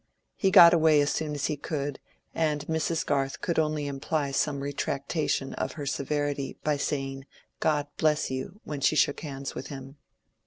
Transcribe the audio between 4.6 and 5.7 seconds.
retractation